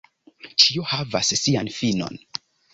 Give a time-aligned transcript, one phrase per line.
[0.63, 2.21] Ĉio havas sian finon.